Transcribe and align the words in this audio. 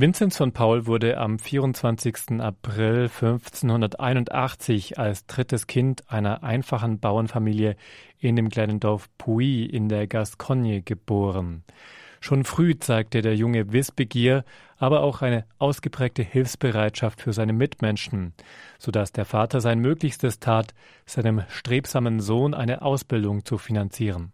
Vinzenz 0.00 0.38
von 0.38 0.52
Paul 0.52 0.86
wurde 0.86 1.18
am 1.18 1.38
24. 1.38 2.40
April 2.40 3.10
1581 3.10 4.98
als 4.98 5.26
drittes 5.26 5.66
Kind 5.66 6.10
einer 6.10 6.42
einfachen 6.42 7.00
Bauernfamilie 7.00 7.76
in 8.18 8.34
dem 8.34 8.48
kleinen 8.48 8.80
Dorf 8.80 9.10
Puy 9.18 9.66
in 9.66 9.90
der 9.90 10.06
Gascogne 10.06 10.80
geboren. 10.80 11.64
Schon 12.20 12.44
früh 12.44 12.78
zeigte 12.78 13.20
der 13.20 13.36
Junge 13.36 13.74
Wissbegier, 13.74 14.46
aber 14.78 15.02
auch 15.02 15.20
eine 15.20 15.44
ausgeprägte 15.58 16.22
Hilfsbereitschaft 16.22 17.20
für 17.20 17.34
seine 17.34 17.52
Mitmenschen, 17.52 18.32
so 18.78 18.90
dass 18.90 19.12
der 19.12 19.26
Vater 19.26 19.60
sein 19.60 19.80
Möglichstes 19.80 20.40
tat, 20.40 20.72
seinem 21.04 21.42
strebsamen 21.50 22.20
Sohn 22.20 22.54
eine 22.54 22.80
Ausbildung 22.80 23.44
zu 23.44 23.58
finanzieren. 23.58 24.32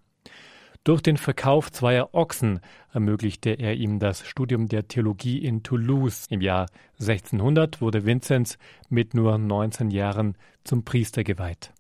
Durch 0.87 1.03
den 1.03 1.17
Verkauf 1.17 1.73
zweier 1.73 2.15
Ochsen 2.15 2.61
ermöglichte 2.93 3.51
er 3.51 3.75
ihm 3.75 3.99
das 3.99 4.25
Studium 4.25 4.69
der 4.69 4.87
Theologie 4.87 5.39
in 5.39 5.65
Toulouse. 5.65 6.27
Im 6.31 6.41
Jahr 6.41 6.67
1600 7.01 7.81
wurde 7.81 8.07
Vinzenz 8.07 8.57
mit 8.89 9.13
nur 9.13 9.37
19 9.37 9.91
Jahren 9.91 10.39
zum 10.63 10.85
Priester 10.85 11.25
geweiht. 11.25 11.73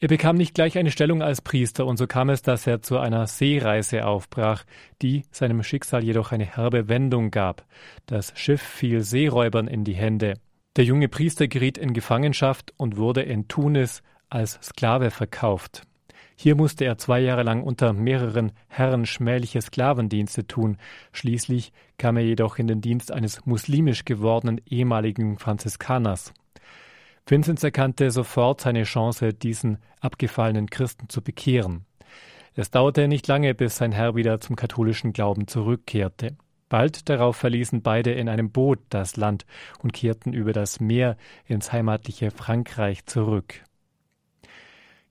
Er 0.00 0.08
bekam 0.08 0.38
nicht 0.38 0.56
gleich 0.56 0.76
eine 0.76 0.90
Stellung 0.90 1.22
als 1.22 1.40
Priester 1.40 1.86
und 1.86 1.98
so 1.98 2.08
kam 2.08 2.30
es, 2.30 2.42
dass 2.42 2.66
er 2.66 2.82
zu 2.82 2.98
einer 2.98 3.28
Seereise 3.28 4.06
aufbrach, 4.06 4.64
die 5.00 5.22
seinem 5.30 5.62
Schicksal 5.62 6.02
jedoch 6.02 6.32
eine 6.32 6.56
herbe 6.56 6.88
Wendung 6.88 7.30
gab. 7.30 7.64
Das 8.06 8.32
Schiff 8.36 8.60
fiel 8.60 9.04
Seeräubern 9.04 9.68
in 9.68 9.84
die 9.84 9.94
Hände. 9.94 10.34
Der 10.74 10.84
junge 10.84 11.08
Priester 11.08 11.46
geriet 11.46 11.78
in 11.78 11.92
Gefangenschaft 11.92 12.74
und 12.76 12.96
wurde 12.96 13.22
in 13.22 13.46
Tunis 13.46 14.02
als 14.28 14.58
Sklave 14.64 15.12
verkauft. 15.12 15.84
Hier 16.36 16.56
musste 16.56 16.84
er 16.84 16.98
zwei 16.98 17.20
Jahre 17.20 17.42
lang 17.42 17.62
unter 17.62 17.92
mehreren 17.92 18.52
Herren 18.68 19.06
schmähliche 19.06 19.60
Sklavendienste 19.60 20.46
tun. 20.46 20.78
Schließlich 21.12 21.72
kam 21.98 22.16
er 22.16 22.24
jedoch 22.24 22.58
in 22.58 22.66
den 22.66 22.80
Dienst 22.80 23.12
eines 23.12 23.46
muslimisch 23.46 24.04
gewordenen 24.04 24.60
ehemaligen 24.66 25.38
Franziskaners. 25.38 26.32
Vinzenz 27.26 27.62
erkannte 27.62 28.10
sofort 28.10 28.60
seine 28.60 28.82
Chance, 28.82 29.32
diesen 29.32 29.78
abgefallenen 30.00 30.68
Christen 30.68 31.08
zu 31.08 31.22
bekehren. 31.22 31.84
Es 32.54 32.70
dauerte 32.70 33.08
nicht 33.08 33.28
lange, 33.28 33.54
bis 33.54 33.76
sein 33.76 33.92
Herr 33.92 34.14
wieder 34.14 34.40
zum 34.40 34.56
katholischen 34.56 35.12
Glauben 35.12 35.46
zurückkehrte. 35.46 36.36
Bald 36.68 37.08
darauf 37.08 37.36
verließen 37.36 37.82
beide 37.82 38.12
in 38.12 38.28
einem 38.28 38.50
Boot 38.50 38.78
das 38.88 39.16
Land 39.16 39.46
und 39.82 39.92
kehrten 39.92 40.32
über 40.32 40.52
das 40.52 40.80
Meer 40.80 41.16
ins 41.46 41.72
heimatliche 41.72 42.30
Frankreich 42.30 43.06
zurück. 43.06 43.62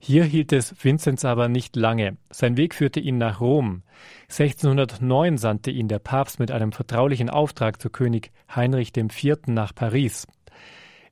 Hier 0.04 0.24
hielt 0.24 0.52
es 0.52 0.74
Vinzenz 0.82 1.24
aber 1.24 1.46
nicht 1.46 1.76
lange. 1.76 2.16
Sein 2.28 2.56
Weg 2.56 2.74
führte 2.74 2.98
ihn 2.98 3.18
nach 3.18 3.40
Rom. 3.40 3.84
1609 4.30 5.38
sandte 5.38 5.70
ihn 5.70 5.86
der 5.86 6.00
Papst 6.00 6.40
mit 6.40 6.50
einem 6.50 6.72
vertraulichen 6.72 7.30
Auftrag 7.30 7.80
zu 7.80 7.88
König 7.88 8.32
Heinrich 8.52 8.90
IV. 8.96 9.36
nach 9.46 9.72
Paris. 9.72 10.26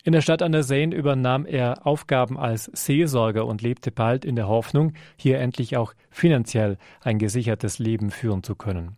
In 0.02 0.12
der 0.12 0.22
Stadt 0.22 0.42
an 0.42 0.50
der 0.50 0.64
Seine 0.64 0.96
übernahm 0.96 1.46
er 1.46 1.86
Aufgaben 1.86 2.36
als 2.36 2.64
Seelsorger 2.64 3.46
und 3.46 3.62
lebte 3.62 3.92
bald 3.92 4.24
in 4.24 4.34
der 4.34 4.48
Hoffnung, 4.48 4.94
hier 5.16 5.38
endlich 5.38 5.77
auch 5.77 5.94
finanziell 6.11 6.77
ein 7.00 7.20
gesichertes 7.20 7.78
Leben 7.78 8.11
führen 8.11 8.42
zu 8.42 8.56
können. 8.56 8.96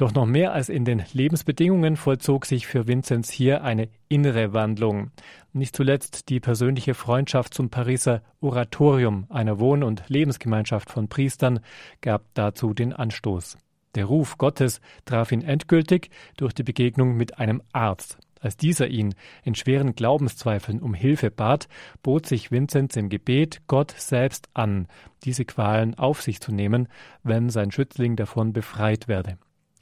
Doch 0.00 0.14
noch 0.14 0.24
mehr 0.24 0.54
als 0.54 0.70
in 0.70 0.86
den 0.86 1.02
Lebensbedingungen 1.12 1.94
vollzog 1.94 2.46
sich 2.46 2.66
für 2.66 2.88
Vinzenz 2.88 3.30
hier 3.30 3.62
eine 3.62 3.90
innere 4.08 4.54
Wandlung. 4.54 5.10
Nicht 5.52 5.76
zuletzt 5.76 6.30
die 6.30 6.40
persönliche 6.40 6.94
Freundschaft 6.94 7.52
zum 7.52 7.68
Pariser 7.68 8.22
Oratorium, 8.40 9.26
einer 9.28 9.60
Wohn- 9.60 9.82
und 9.82 10.08
Lebensgemeinschaft 10.08 10.88
von 10.88 11.08
Priestern, 11.08 11.60
gab 12.00 12.24
dazu 12.32 12.72
den 12.72 12.94
Anstoß. 12.94 13.58
Der 13.94 14.06
Ruf 14.06 14.38
Gottes 14.38 14.80
traf 15.04 15.32
ihn 15.32 15.42
endgültig 15.42 16.08
durch 16.38 16.54
die 16.54 16.62
Begegnung 16.62 17.18
mit 17.18 17.38
einem 17.38 17.60
Arzt. 17.74 18.16
Als 18.40 18.56
dieser 18.56 18.88
ihn 18.88 19.14
in 19.44 19.54
schweren 19.54 19.94
Glaubenszweifeln 19.94 20.80
um 20.80 20.94
Hilfe 20.94 21.30
bat, 21.30 21.68
bot 22.02 22.24
sich 22.24 22.50
Vinzenz 22.50 22.96
im 22.96 23.10
Gebet 23.10 23.60
Gott 23.66 23.90
selbst 23.98 24.48
an, 24.54 24.88
diese 25.24 25.44
Qualen 25.44 25.94
auf 25.98 26.22
sich 26.22 26.40
zu 26.40 26.52
nehmen, 26.52 26.88
wenn 27.22 27.50
sein 27.50 27.70
Schützling 27.70 28.16
davon 28.16 28.54
befreit 28.54 29.06
werde. 29.06 29.36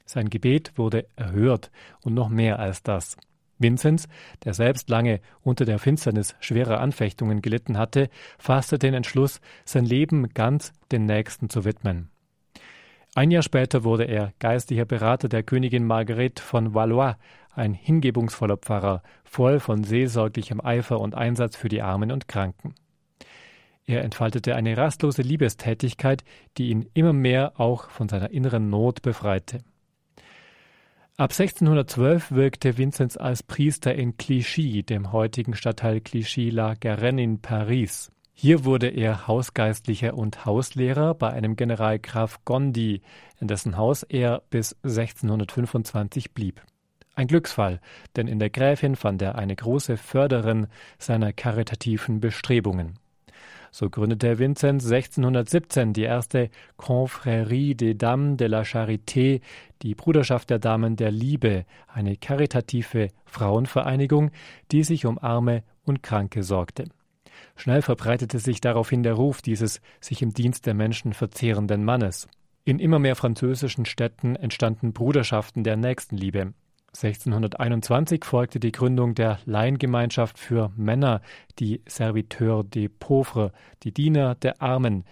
Sein 0.09 0.31
Gebet 0.31 0.73
wurde 0.77 1.07
erhört 1.17 1.71
und 2.03 2.15
noch 2.15 2.31
mehr 2.31 2.59
als 2.59 2.83
das. 2.83 3.19
Vinzenz, 3.59 4.09
der 4.43 4.55
selbst 4.55 4.89
lange 4.89 5.21
unter 5.43 5.67
der 5.67 5.79
Finsternis 5.79 6.35
schwerer 6.41 6.81
Anfechtungen 6.81 7.43
gelitten 7.43 7.77
hatte, 7.77 8.09
fasste 8.39 8.79
den 8.79 8.95
Entschluss, 8.95 9.43
sein 9.67 9.85
Leben 9.85 10.31
ganz 10.31 10.73
den 10.93 11.05
Nächsten 11.05 11.51
zu 11.51 11.67
widmen. 11.67 12.09
Ein 13.15 13.31
Jahr 13.31 13.43
später 13.43 13.85
wurde 13.85 14.05
er 14.05 14.33
geistlicher 14.39 14.87
Berater 14.87 15.29
der 15.29 15.43
Königin 15.43 15.85
Marguerite 15.85 16.43
von 16.43 16.73
Valois, 16.73 17.17
ein 17.51 17.75
hingebungsvoller 17.75 18.57
Pfarrer, 18.57 19.03
voll 19.25 19.61
von 19.61 19.85
seelsorglichem 19.85 20.63
Eifer 20.63 21.01
und 21.01 21.15
Einsatz 21.15 21.55
für 21.55 21.69
die 21.69 21.83
Armen 21.83 22.13
und 22.13 22.29
Kranken. 22.29 22.75
Er 23.85 24.05
entfaltete 24.05 24.55
eine 24.55 24.75
rastlose 24.75 25.21
Liebestätigkeit, 25.21 26.25
die 26.57 26.71
ihn 26.71 26.89
immer 26.95 27.13
mehr 27.13 27.61
auch 27.61 27.91
von 27.91 28.09
seiner 28.09 28.31
inneren 28.31 28.71
Not 28.71 29.03
befreite. 29.03 29.61
Ab 31.21 31.33
1612 31.33 32.31
wirkte 32.31 32.79
Vinzenz 32.79 33.17
als 33.17 33.43
Priester 33.43 33.93
in 33.93 34.17
Clichy, 34.19 34.85
dem 34.85 35.11
heutigen 35.11 35.57
Stadtteil 35.57 36.01
Clichy-la-Garenne 36.01 37.21
in 37.21 37.41
Paris. 37.41 38.13
Hier 38.35 38.65
wurde 38.65 38.87
er 38.87 39.27
Hausgeistlicher 39.27 40.15
und 40.15 40.47
Hauslehrer 40.47 41.15
bei 41.15 41.31
einem 41.31 41.57
General 41.57 41.99
Graf 41.99 42.45
Gondi, 42.45 43.03
in 43.41 43.49
dessen 43.49 43.77
Haus 43.77 44.05
er 44.05 44.45
bis 44.51 44.77
1625 44.85 46.35
blieb. 46.35 46.63
Ein 47.17 47.27
Glücksfall, 47.27 47.81
denn 48.15 48.29
in 48.29 48.39
der 48.39 48.51
Gräfin 48.51 48.95
fand 48.95 49.21
er 49.21 49.35
eine 49.35 49.57
große 49.57 49.97
Förderin 49.97 50.69
seiner 50.99 51.33
karitativen 51.33 52.21
Bestrebungen. 52.21 53.01
So 53.79 53.91
gründete 53.91 54.41
Vinzenz 54.41 54.91
1617 54.91 55.93
die 55.93 56.03
erste 56.03 56.51
Confrérie 56.77 57.77
des 57.77 57.97
Dames 57.97 58.37
de 58.37 58.49
la 58.49 58.63
Charité, 58.63 59.41
die 59.83 59.95
Bruderschaft 59.95 60.51
der 60.51 60.59
Damen 60.59 60.97
der 60.97 61.13
Liebe, 61.13 61.65
eine 61.87 62.17
karitative 62.17 63.07
Frauenvereinigung, 63.25 64.33
die 64.73 64.83
sich 64.83 65.07
um 65.07 65.17
Arme 65.17 65.63
und 65.85 66.03
Kranke 66.03 66.43
sorgte. 66.43 66.87
Schnell 67.55 67.83
verbreitete 67.83 68.41
sich 68.41 68.61
daraufhin 68.61 69.05
der 69.05 69.15
Ruf 69.15 69.43
dieses 69.43 69.81
sich 70.01 70.23
im 70.23 70.35
Dienst 70.35 70.67
der 70.67 70.75
Menschen 70.75 71.13
verzehrenden 71.13 71.85
Mannes. 71.85 72.27
In 72.65 72.81
immer 72.81 72.99
mehr 72.99 73.15
französischen 73.15 73.85
Städten 73.85 74.35
entstanden 74.35 74.93
Bruderschaften 74.93 75.63
der 75.63 75.77
Nächstenliebe. 75.77 76.53
1621 76.95 78.25
folgte 78.25 78.61
die 78.61 78.73
Gründung 78.73 79.15
der 79.15 79.39
Laiengemeinschaft 79.45 80.39
für 80.39 80.73
Männer, 80.77 81.21
die 81.59 81.83
Serviteurs 81.87 82.67
des 82.71 82.89
Pauvres, 82.99 83.53
die 83.83 83.93
Diener 83.93 84.35
der 84.37 84.63
Armen, 84.63 85.05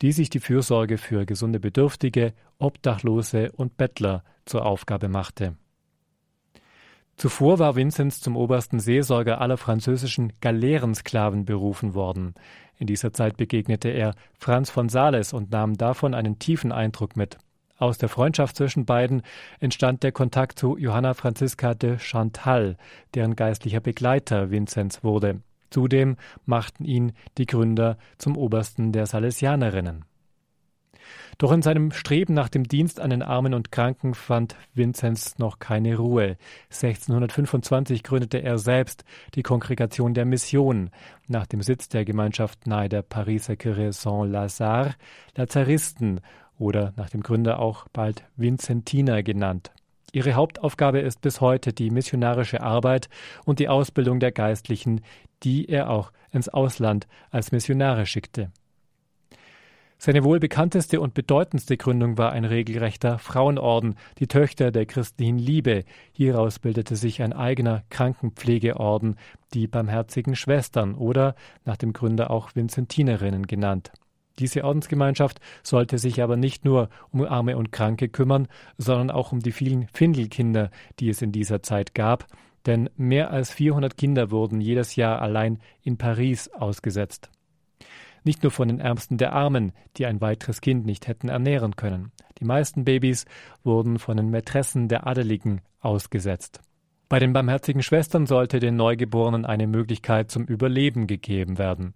die 0.00 0.12
sich 0.12 0.30
die 0.30 0.40
Fürsorge 0.40 0.96
für 0.96 1.26
gesunde 1.26 1.58
Bedürftige, 1.58 2.34
Obdachlose 2.58 3.50
und 3.52 3.76
Bettler 3.76 4.22
zur 4.44 4.64
Aufgabe 4.64 5.08
machte. 5.08 5.56
Zuvor 7.16 7.58
war 7.58 7.76
Vinzenz 7.76 8.20
zum 8.20 8.36
obersten 8.36 8.80
Seelsorger 8.80 9.40
aller 9.40 9.56
französischen 9.56 10.32
Galeerensklaven 10.40 11.44
berufen 11.44 11.94
worden. 11.94 12.34
In 12.76 12.86
dieser 12.86 13.12
Zeit 13.12 13.36
begegnete 13.36 13.88
er 13.88 14.14
Franz 14.38 14.70
von 14.70 14.88
Sales 14.88 15.32
und 15.32 15.50
nahm 15.50 15.76
davon 15.76 16.12
einen 16.14 16.38
tiefen 16.38 16.72
Eindruck 16.72 17.16
mit. 17.16 17.38
Aus 17.76 17.98
der 17.98 18.08
Freundschaft 18.08 18.56
zwischen 18.56 18.84
beiden 18.84 19.22
entstand 19.58 20.02
der 20.02 20.12
Kontakt 20.12 20.58
zu 20.58 20.76
Johanna 20.76 21.14
Franziska 21.14 21.74
de 21.74 21.98
Chantal, 21.98 22.76
deren 23.14 23.34
geistlicher 23.34 23.80
Begleiter 23.80 24.50
Vinzenz 24.50 25.02
wurde. 25.02 25.40
Zudem 25.70 26.16
machten 26.46 26.84
ihn 26.84 27.12
die 27.36 27.46
Gründer 27.46 27.98
zum 28.16 28.36
Obersten 28.36 28.92
der 28.92 29.06
Salesianerinnen. 29.06 30.04
Doch 31.38 31.50
in 31.50 31.62
seinem 31.62 31.90
Streben 31.90 32.32
nach 32.32 32.48
dem 32.48 32.64
Dienst 32.64 33.00
an 33.00 33.10
den 33.10 33.22
Armen 33.22 33.54
und 33.54 33.72
Kranken 33.72 34.14
fand 34.14 34.54
Vinzenz 34.74 35.38
noch 35.38 35.58
keine 35.58 35.96
Ruhe. 35.96 36.36
1625 36.70 38.04
gründete 38.04 38.40
er 38.42 38.58
selbst 38.58 39.04
die 39.34 39.42
Kongregation 39.42 40.14
der 40.14 40.24
Mission, 40.24 40.90
nach 41.26 41.46
dem 41.46 41.60
Sitz 41.60 41.88
der 41.88 42.04
Gemeinschaft 42.04 42.68
nahe 42.68 42.88
der 42.88 43.02
Pariser 43.02 43.56
Kirche 43.56 43.92
Saint-Lazare, 43.92 44.94
Lazaristen 45.34 46.20
oder 46.64 46.94
nach 46.96 47.10
dem 47.10 47.22
Gründer 47.22 47.60
auch 47.60 47.86
bald 47.92 48.24
Vincentiner 48.36 49.22
genannt. 49.22 49.70
Ihre 50.12 50.34
Hauptaufgabe 50.34 51.00
ist 51.00 51.20
bis 51.20 51.40
heute 51.40 51.72
die 51.72 51.90
missionarische 51.90 52.62
Arbeit 52.62 53.08
und 53.44 53.58
die 53.58 53.68
Ausbildung 53.68 54.18
der 54.18 54.32
Geistlichen, 54.32 55.02
die 55.42 55.68
er 55.68 55.90
auch 55.90 56.10
ins 56.30 56.48
Ausland 56.48 57.06
als 57.30 57.52
Missionare 57.52 58.06
schickte. 58.06 58.50
Seine 59.98 60.24
wohl 60.24 60.38
bekannteste 60.38 61.00
und 61.00 61.14
bedeutendste 61.14 61.76
Gründung 61.76 62.16
war 62.18 62.32
ein 62.32 62.44
regelrechter 62.44 63.18
Frauenorden, 63.18 63.96
die 64.18 64.26
Töchter 64.26 64.70
der 64.70 64.86
christlichen 64.86 65.38
Liebe. 65.38 65.84
Hieraus 66.12 66.58
bildete 66.58 66.96
sich 66.96 67.22
ein 67.22 67.32
eigener 67.32 67.84
Krankenpflegeorden, 67.90 69.16
die 69.52 69.66
Barmherzigen 69.66 70.36
Schwestern 70.36 70.94
oder 70.94 71.34
nach 71.64 71.76
dem 71.76 71.92
Gründer 71.92 72.30
auch 72.30 72.54
Vincentinerinnen 72.54 73.46
genannt. 73.46 73.92
Diese 74.38 74.64
Ordensgemeinschaft 74.64 75.40
sollte 75.62 75.98
sich 75.98 76.22
aber 76.22 76.36
nicht 76.36 76.64
nur 76.64 76.88
um 77.10 77.24
Arme 77.24 77.56
und 77.56 77.72
Kranke 77.72 78.08
kümmern, 78.08 78.48
sondern 78.78 79.10
auch 79.10 79.32
um 79.32 79.40
die 79.40 79.52
vielen 79.52 79.88
Findelkinder, 79.92 80.70
die 80.98 81.08
es 81.08 81.22
in 81.22 81.32
dieser 81.32 81.62
Zeit 81.62 81.94
gab, 81.94 82.26
denn 82.66 82.90
mehr 82.96 83.30
als 83.30 83.52
400 83.52 83.96
Kinder 83.96 84.30
wurden 84.30 84.60
jedes 84.60 84.96
Jahr 84.96 85.20
allein 85.20 85.60
in 85.82 85.98
Paris 85.98 86.48
ausgesetzt. 86.48 87.30
Nicht 88.24 88.42
nur 88.42 88.50
von 88.50 88.68
den 88.68 88.80
Ärmsten 88.80 89.18
der 89.18 89.34
Armen, 89.34 89.72
die 89.98 90.06
ein 90.06 90.20
weiteres 90.22 90.62
Kind 90.62 90.86
nicht 90.86 91.06
hätten 91.06 91.28
ernähren 91.28 91.76
können. 91.76 92.10
Die 92.38 92.46
meisten 92.46 92.84
Babys 92.84 93.26
wurden 93.62 93.98
von 93.98 94.16
den 94.16 94.30
Mätressen 94.30 94.88
der 94.88 95.06
Adeligen 95.06 95.60
ausgesetzt. 95.80 96.60
Bei 97.10 97.18
den 97.18 97.34
barmherzigen 97.34 97.82
Schwestern 97.82 98.26
sollte 98.26 98.60
den 98.60 98.76
Neugeborenen 98.76 99.44
eine 99.44 99.66
Möglichkeit 99.66 100.30
zum 100.30 100.46
Überleben 100.46 101.06
gegeben 101.06 101.58
werden. 101.58 101.92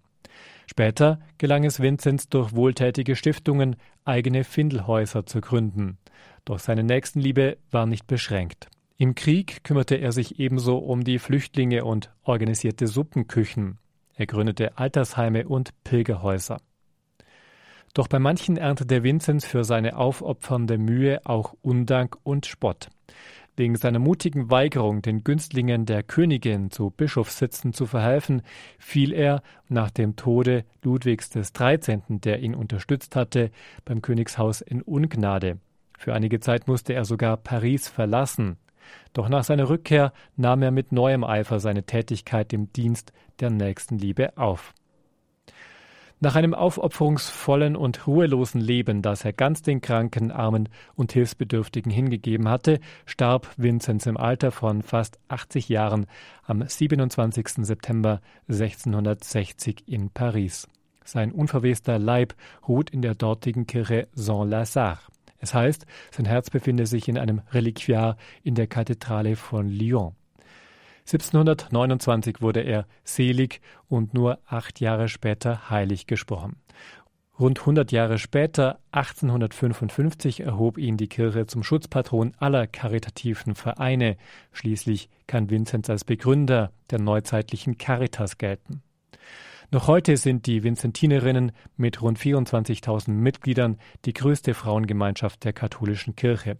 Später 0.70 1.19
gelang 1.38 1.65
es 1.65 1.81
Vinzenz 1.81 2.29
durch 2.29 2.55
wohltätige 2.55 3.17
Stiftungen, 3.17 3.76
eigene 4.05 4.44
Findelhäuser 4.44 5.25
zu 5.25 5.41
gründen. 5.41 5.97
Doch 6.44 6.59
seine 6.59 6.85
Nächstenliebe 6.85 7.56
war 7.70 7.87
nicht 7.87 8.06
beschränkt. 8.06 8.69
Im 8.99 9.15
Krieg 9.15 9.65
kümmerte 9.65 9.94
er 9.94 10.12
sich 10.12 10.38
ebenso 10.38 10.76
um 10.76 11.05
die 11.05 11.19
Flüchtlinge 11.19 11.85
und 11.85 12.11
organisierte 12.23 12.87
Suppenküchen. 12.87 13.79
Er 14.15 14.26
gründete 14.26 14.76
Altersheime 14.76 15.49
und 15.49 15.70
Pilgerhäuser. 15.85 16.59
Doch 17.94 18.09
bei 18.09 18.19
manchen 18.19 18.59
erntete 18.59 19.03
Vinzenz 19.03 19.47
für 19.47 19.65
seine 19.65 19.97
aufopfernde 19.97 20.76
Mühe 20.76 21.25
auch 21.25 21.55
Undank 21.62 22.19
und 22.25 22.44
Spott. 22.44 22.88
Wegen 23.58 23.75
seiner 23.75 23.99
mutigen 23.99 24.52
Weigerung, 24.52 25.02
den 25.02 25.25
Günstlingen 25.25 25.84
der 25.84 26.05
Königin 26.05 26.70
zu 26.70 26.90
Bischofssitzen 26.90 27.72
zu 27.72 27.87
verhelfen, 27.87 28.43
fiel 28.78 29.12
er 29.12 29.43
nach 29.69 29.90
dem 29.90 30.14
Tode 30.14 30.64
Ludwigs 30.84 31.28
des 31.28 31.52
13., 31.55 32.20
der 32.20 32.38
ihn 32.38 32.55
unterstützt 32.55 33.16
hatte, 33.16 33.50
beim 33.84 34.00
Königshaus 34.00 34.60
in 34.60 34.81
Ungnade. 34.81 35.58
Für 35.99 36.14
einige 36.14 36.38
Zeit 36.38 36.69
musste 36.69 36.93
er 36.93 37.05
sogar 37.05 37.37
Paris 37.37 37.88
verlassen. 37.88 38.58
Doch 39.12 39.28
nach 39.28 39.43
seiner 39.43 39.69
Rückkehr 39.69 40.12
nahm 40.37 40.62
er 40.62 40.70
mit 40.70 40.93
neuem 40.93 41.25
Eifer 41.25 41.58
seine 41.58 41.82
Tätigkeit 41.82 42.52
im 42.52 42.72
Dienst 42.72 43.12
der 43.40 43.50
Nächstenliebe 43.50 44.38
auf. 44.38 44.72
Nach 46.20 46.35
einem 46.35 46.53
aufopferungsvollen 46.53 47.76
und 47.76 48.09
ruhelosen 48.09 48.61
Leben, 48.61 49.03
das 49.03 49.25
er 49.25 49.32
ganz 49.32 49.62
den 49.62 49.81
Kranken, 49.81 50.32
Armen 50.32 50.69
und 50.97 51.12
Hilfsbedürftigen 51.12 51.93
hingegeben 51.93 52.49
hatte, 52.49 52.81
starb 53.06 53.49
Vinzenz 53.56 54.05
im 54.06 54.17
Alter 54.17 54.50
von 54.50 54.82
fast 54.82 55.20
80 55.29 55.69
Jahren 55.69 56.06
am 56.44 56.67
27. 56.67 57.65
September 57.65 58.20
1660 58.49 59.87
in 59.87 60.11
Paris. 60.11 60.67
Sein 61.05 61.31
unverwester 61.31 62.00
Leib 62.00 62.35
ruht 62.67 62.91
in 62.91 63.00
der 63.00 63.15
dortigen 63.15 63.69
Kirche 63.69 64.09
Saint-Lazare. 64.12 64.99
Es 65.38 65.55
heißt, 65.55 65.87
sein 66.11 66.26
Herz 66.26 66.50
befinde 66.50 66.87
sich 66.87 67.06
in 67.06 67.17
einem 67.17 67.43
Reliquiar 67.53 68.17
in 68.43 68.56
der 68.56 68.67
Kathedrale 68.67 69.37
von 69.37 69.69
Lyon. 69.69 70.18
1729 71.08 72.43
wurde 72.43 72.60
er 72.60 72.87
selig 73.02 73.62
und 73.88 74.12
nur 74.12 74.40
acht 74.46 74.78
Jahre 74.78 75.08
später 75.08 75.70
heilig 75.70 76.06
gesprochen. 76.06 76.56
Rund 77.40 77.60
100 77.60 77.93
Jahre 77.93 78.19
später, 78.19 78.81
1855, 78.93 80.40
erhob 80.40 80.76
ihn 80.76 80.99
die 80.99 81.08
Kirche 81.08 81.46
zum 81.46 81.62
Schutzpatron 81.62 82.34
aller 82.38 82.66
karitativen 82.66 83.55
Vereine. 83.55 84.19
Schließlich 84.52 85.08
kann 85.26 85.49
Vinzenz 85.49 85.88
als 85.88 86.05
Begründer 86.05 86.72
der 86.90 87.00
neuzeitlichen 87.00 87.78
Caritas 87.78 88.37
gelten. 88.37 88.82
Noch 89.70 89.87
heute 89.87 90.19
sind 90.19 90.44
die 90.44 90.62
Vinzentinerinnen 90.62 91.52
mit 91.76 92.02
rund 92.02 92.19
24.000 92.19 93.12
Mitgliedern 93.12 93.78
die 94.05 94.12
größte 94.12 94.52
Frauengemeinschaft 94.52 95.44
der 95.44 95.55
katholischen 95.55 96.16
Kirche. 96.16 96.58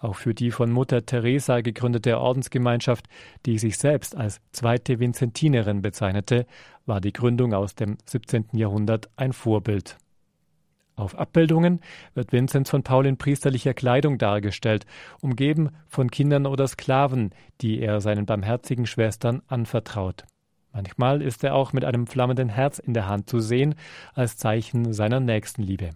Auch 0.00 0.16
für 0.16 0.32
die 0.32 0.50
von 0.50 0.72
Mutter 0.72 1.04
Teresa 1.04 1.60
gegründete 1.60 2.18
Ordensgemeinschaft, 2.18 3.06
die 3.44 3.58
sich 3.58 3.76
selbst 3.76 4.16
als 4.16 4.40
zweite 4.50 4.98
Vinzentinerin 4.98 5.82
bezeichnete, 5.82 6.46
war 6.86 7.02
die 7.02 7.12
Gründung 7.12 7.52
aus 7.52 7.74
dem 7.74 7.98
17. 8.06 8.46
Jahrhundert 8.54 9.10
ein 9.16 9.34
Vorbild. 9.34 9.98
Auf 10.96 11.18
Abbildungen 11.18 11.80
wird 12.14 12.32
Vinzenz 12.32 12.70
von 12.70 12.82
Paul 12.82 13.06
in 13.06 13.18
priesterlicher 13.18 13.74
Kleidung 13.74 14.16
dargestellt, 14.16 14.86
umgeben 15.20 15.70
von 15.86 16.10
Kindern 16.10 16.46
oder 16.46 16.66
Sklaven, 16.66 17.30
die 17.60 17.80
er 17.80 18.00
seinen 18.00 18.24
barmherzigen 18.24 18.86
Schwestern 18.86 19.42
anvertraut. 19.48 20.24
Manchmal 20.72 21.20
ist 21.20 21.44
er 21.44 21.54
auch 21.54 21.74
mit 21.74 21.84
einem 21.84 22.06
flammenden 22.06 22.48
Herz 22.48 22.78
in 22.78 22.94
der 22.94 23.06
Hand 23.06 23.28
zu 23.28 23.40
sehen, 23.40 23.74
als 24.14 24.38
Zeichen 24.38 24.92
seiner 24.94 25.20
Nächstenliebe. 25.20 25.90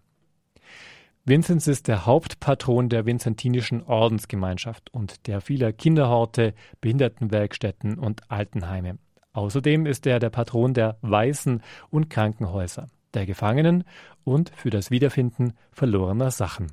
Vinzenz 1.26 1.68
ist 1.68 1.88
der 1.88 2.04
Hauptpatron 2.04 2.90
der 2.90 3.06
Vinzentinischen 3.06 3.82
Ordensgemeinschaft 3.82 4.92
und 4.92 5.26
der 5.26 5.40
vieler 5.40 5.72
Kinderhorte, 5.72 6.52
Behindertenwerkstätten 6.82 7.98
und 7.98 8.30
Altenheime. 8.30 8.98
Außerdem 9.32 9.86
ist 9.86 10.06
er 10.06 10.18
der 10.18 10.28
Patron 10.28 10.74
der 10.74 10.98
Weißen 11.00 11.62
und 11.88 12.10
Krankenhäuser, 12.10 12.88
der 13.14 13.24
Gefangenen 13.24 13.84
und 14.24 14.52
für 14.54 14.68
das 14.68 14.90
Wiederfinden 14.90 15.54
verlorener 15.72 16.30
Sachen. 16.30 16.72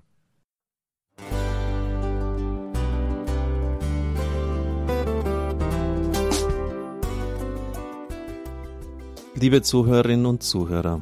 Liebe 9.36 9.62
Zuhörerinnen 9.62 10.26
und 10.26 10.44
Zuhörer, 10.44 11.02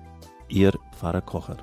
Ihr 0.51 0.73
Pfarrer 0.91 1.21
Kocher. 1.21 1.55